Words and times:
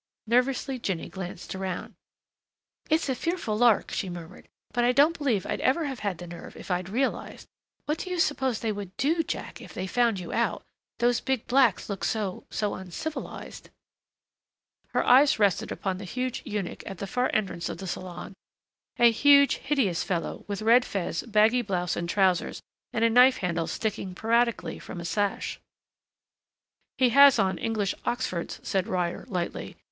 Nervously 0.25 0.79
Jinny 0.79 1.09
glanced 1.09 1.53
around. 1.53 1.93
"It's 2.89 3.07
a 3.07 3.13
fearful 3.13 3.55
lark," 3.55 3.91
she 3.91 4.09
murmured, 4.09 4.47
"but 4.73 4.83
I 4.83 4.93
don't 4.93 5.15
believe 5.15 5.45
I'd 5.45 5.61
ever 5.61 5.85
have 5.85 5.99
had 5.99 6.17
the 6.17 6.25
nerve 6.25 6.57
if 6.57 6.71
I'd 6.71 6.89
realized.... 6.89 7.45
What 7.85 7.99
do 7.99 8.09
you 8.09 8.19
suppose 8.19 8.59
they 8.61 8.71
would 8.71 8.97
do, 8.97 9.21
Jack, 9.21 9.61
if 9.61 9.75
they 9.75 9.85
found 9.85 10.19
you 10.19 10.33
out?... 10.33 10.63
Those 10.97 11.21
big 11.21 11.45
blacks 11.45 11.87
look 11.87 12.03
so 12.03 12.47
so 12.49 12.73
uncivilized." 12.73 13.69
Her 14.87 15.05
eyes 15.05 15.37
rested 15.37 15.71
upon 15.71 15.99
the 15.99 16.05
huge 16.05 16.41
eunuch 16.45 16.81
at 16.87 16.97
the 16.97 17.05
far 17.05 17.29
entrance 17.31 17.69
of 17.69 17.77
the 17.77 17.85
salon, 17.85 18.33
a 18.97 19.11
huge 19.11 19.57
hideous 19.57 20.03
fellow, 20.03 20.45
with 20.47 20.63
red 20.63 20.83
fez, 20.83 21.21
baggy 21.27 21.61
blouse 21.61 21.95
and 21.95 22.09
trousers, 22.09 22.59
and 22.91 23.05
a 23.05 23.09
knife 23.11 23.37
handle 23.37 23.67
sticking 23.67 24.15
piratically 24.15 24.79
from 24.81 24.99
a 24.99 25.05
sash. 25.05 25.59
"He 26.97 27.09
has 27.09 27.37
on 27.37 27.59
English 27.59 27.93
oxfords," 28.03 28.59
said 28.63 28.87
Ryder 28.87 29.25
lightly. 29.27 29.75